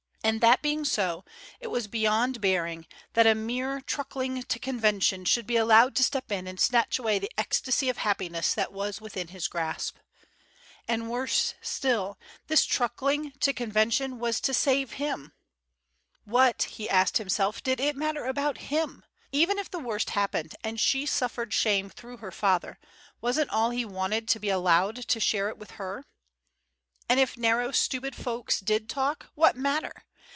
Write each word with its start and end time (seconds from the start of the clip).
And 0.23 0.39
that 0.41 0.61
being 0.61 0.85
so, 0.85 1.25
it 1.59 1.67
was 1.67 1.87
beyond 1.87 2.41
bearing 2.41 2.85
that 3.13 3.25
a 3.25 3.33
mere 3.33 3.81
truckling 3.81 4.43
to 4.43 4.59
convention 4.59 5.25
should 5.25 5.47
be 5.47 5.57
allowed 5.57 5.95
to 5.95 6.03
step 6.03 6.31
in 6.31 6.45
and 6.47 6.59
snatch 6.59 6.99
away 6.99 7.17
the 7.17 7.31
ecstasy 7.39 7.89
of 7.89 7.97
happiness 7.97 8.53
that 8.53 8.71
was 8.71 9.01
within 9.01 9.29
his 9.29 9.47
grasp. 9.47 9.97
And 10.87 11.09
worse 11.09 11.55
still, 11.59 12.19
this 12.47 12.65
truckling 12.65 13.31
to 13.39 13.51
convention 13.51 14.19
was 14.19 14.39
to 14.41 14.53
save 14.53 14.93
him! 14.93 15.33
What, 16.23 16.63
he 16.63 16.87
asked 16.87 17.17
himself, 17.17 17.63
did 17.63 17.79
it 17.79 17.95
matter 17.97 18.25
about 18.25 18.59
him? 18.59 19.03
Even 19.31 19.57
if 19.57 19.71
the 19.71 19.79
worst 19.79 20.11
happened 20.11 20.55
and 20.63 20.79
she 20.79 21.07
suffered 21.07 21.51
shame 21.51 21.89
through 21.89 22.17
her 22.17 22.31
father, 22.31 22.77
wasn't 23.21 23.49
all 23.49 23.71
he 23.71 23.85
wanted 23.85 24.27
to 24.29 24.39
be 24.39 24.49
allowed 24.51 24.97
to 25.07 25.19
share 25.19 25.49
it 25.49 25.57
with 25.57 25.71
her? 25.71 26.05
And 27.09 27.19
if 27.19 27.37
narrow, 27.37 27.71
stupid 27.71 28.15
fools 28.15 28.59
did 28.59 28.87
talk, 28.87 29.25
what 29.33 29.57
matter? 29.57 29.91